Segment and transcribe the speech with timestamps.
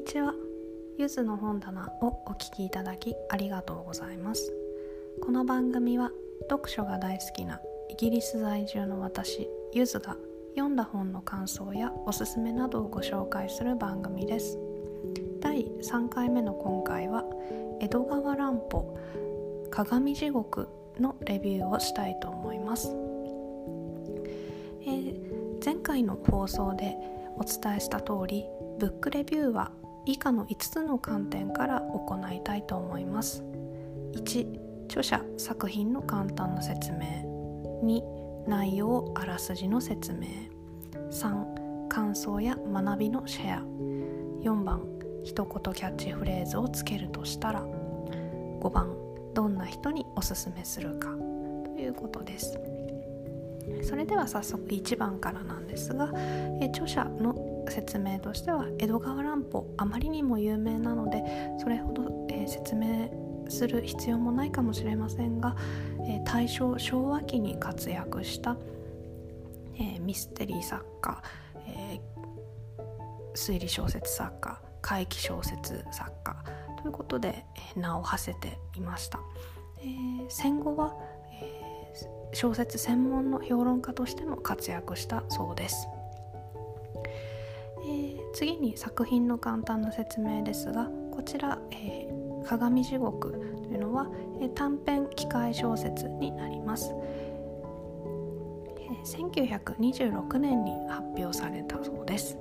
[0.00, 0.32] にちは。
[0.96, 4.50] ゆずの本棚をお聞きいただきありがとうございます。
[5.20, 6.10] この番組は
[6.48, 7.60] 読書が大好きな
[7.90, 10.16] イギリス在住の私ゆずが
[10.54, 14.58] 読んだ本の感想やおすすめなどをご紹介する番組です。
[15.42, 17.22] 第3回目の今回は
[17.82, 18.98] 江戸川乱歩
[19.70, 20.66] 鏡地獄
[20.98, 22.88] のレビューをしたいと思います、
[24.82, 26.96] えー、前回の放送で
[27.36, 28.46] お伝えした通り
[28.78, 29.72] ブックレビューは
[30.06, 33.44] 以下の5つの観点から行いたいと思います。
[34.14, 36.98] 1著者作品の簡単な説明。
[37.84, 40.26] 2内容あらすじの説明。
[41.10, 43.62] 3感想や学びのシェア。
[44.42, 44.82] 4番
[45.22, 47.62] 一言キャッチフレーズをつけるとしたら。
[47.62, 48.94] 5番
[49.34, 51.08] どんな人におすすめするか。
[51.64, 52.58] ということです。
[53.82, 56.10] それでは早速1番からなんですが
[56.60, 57.34] え著者の
[57.68, 61.22] 説明としては江戸川乱歩あまりにも有名なので
[61.58, 63.10] それほど、えー、説明
[63.48, 65.56] する必要もないかもしれませんが、
[66.06, 68.56] えー、大正昭和期に活躍した、
[69.74, 71.22] えー、ミステリー作家、
[71.66, 72.00] え
[73.34, 76.36] 推理小説作家怪奇小説作家
[76.82, 77.44] ということで、
[77.76, 79.20] え名を馳せていました、
[79.78, 79.84] え
[80.28, 80.94] 戦後は、
[82.32, 85.88] 小説専門の評論家としても活躍したそうです。
[88.40, 93.36] 次に作品の簡単な説明ですがこちら、えー、鏡地獄と
[93.68, 94.06] いうのは、
[94.40, 96.94] えー、短編機械小説になります、
[98.78, 102.38] えー、1926年に発表されたそうです、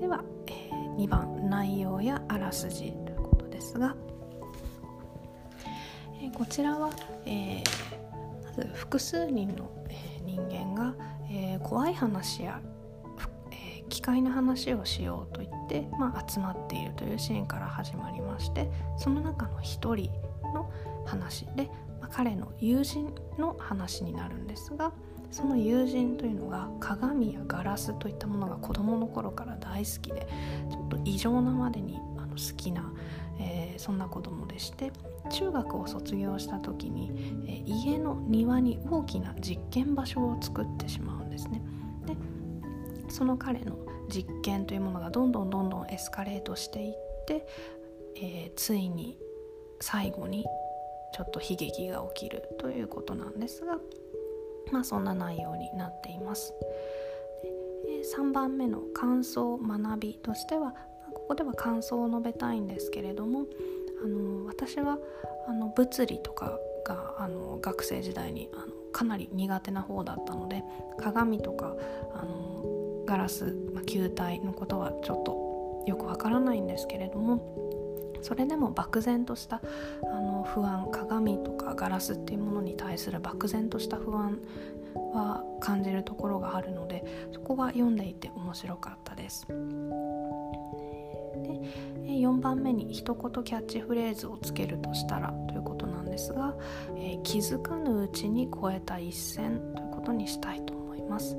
[0.00, 3.94] では、えー、2番内容やあらすじということですが、
[6.22, 6.88] えー、こちらは、
[7.26, 7.64] えー、
[8.42, 10.94] まず複数人の、えー、人間が、
[11.30, 12.58] えー、怖い話や
[13.98, 20.12] 機械の話をしようと言って、まあ、集まっているというシーンから始まりましてその中の一人
[20.54, 20.70] の
[21.04, 21.68] 話で、
[22.00, 24.92] まあ、彼の友人の話になるんですが
[25.32, 30.28] その友人というのが鏡やガラスといったものが子どもの頃から大好きで
[30.70, 32.92] ちょっと異常なまでにあの好きな、
[33.40, 34.92] えー、そんな子供でして
[35.28, 37.10] 中学を卒業した時に、
[37.48, 41.60] えー、家の庭に大きな実験場所を作ってしまうんですね。
[43.08, 43.76] その彼の
[44.08, 46.94] 実験というものがどんどんどんどんエスカレートしていっ
[47.26, 47.46] て、
[48.16, 49.18] えー、ついに
[49.80, 50.44] 最後に
[51.14, 53.78] ちょっと悲劇が起きるということなんですが、
[54.72, 56.52] まあ、そんな内容になっています。
[57.84, 60.74] で3番目の感想学びとしては
[61.14, 63.46] ここでは感想を述べたいんですけれども
[64.04, 64.98] あの私は
[65.48, 70.62] あの物理とかがあの学生時代にあのかなり苦手な方だったので
[70.98, 71.74] 鏡とか
[72.14, 72.77] あの
[73.08, 77.40] ガラス、まあ、球体のことはちょっとよくわからないんですけれども
[78.20, 79.62] それでも漠然とした
[80.02, 84.38] あの不安鏡とかガラスっていうものに対する漠然とした不安
[85.14, 87.02] は感じるところがあるので
[87.32, 89.46] そこは読んでいて面白かったです。
[89.46, 89.54] で
[92.14, 96.54] 4番目に一言キャッチフレーズをつけるとしたらということなんですが、
[96.96, 101.38] えー、気づかぬうちに超えた一線ということにしたいと思います。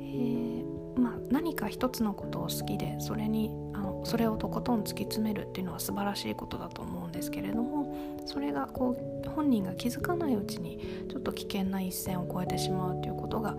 [0.00, 7.94] えーまあ、何か一つのことを好きでそれにあのそれをとことん突き詰めるっていうのは素晴らしいことだと思うんですけれども
[8.26, 13.56] それがこう本人が気づかないうちにちょっと危険な一線を越えてしまうということが、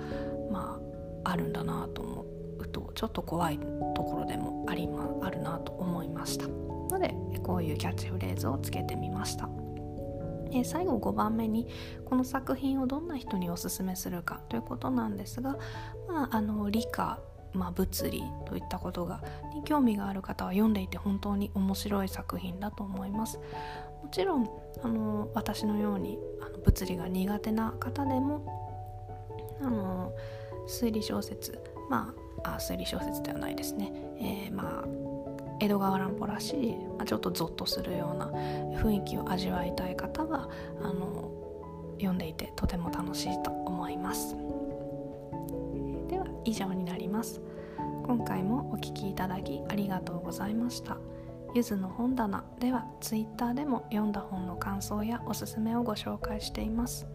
[0.52, 0.80] ま
[1.24, 2.26] あ、あるんだなと思
[2.60, 3.60] うとちょっと怖い
[3.96, 7.14] ところでもあり、まあるなと思いましたので
[7.44, 9.61] こういうキャッチフレーズをつけてみました。
[10.54, 11.68] え最後5番目に
[12.06, 15.58] この作品をどんな人におすすめするかということなんですが、
[16.08, 17.20] まあ、あの理科、
[17.54, 19.24] まあ、物理といったことが
[19.54, 23.40] に興味がある方は読んでいて本当に面白い作品だと思います。
[24.04, 24.50] もちろん
[24.84, 28.62] あの私のようにあの物理が苦手な方でも
[29.62, 30.12] あの
[30.68, 31.60] 推理小説
[31.90, 32.14] ま
[32.44, 35.11] あ推理小説ではないですね、えー、まあ
[35.62, 38.32] 江戸川乱歩らしい、ま、ちょっとゾッとするような
[38.82, 40.50] 雰囲気を味わいたい方は
[40.82, 41.32] あの
[41.98, 44.36] 読んでいてとても楽しいと思います。
[46.08, 47.40] では以上になります。
[48.04, 50.98] 今回もお聴きいただきありがとうございました。
[51.54, 57.06] ゆずの本棚では Twitter でも読んだ本の感想やおすすめをご紹介しています。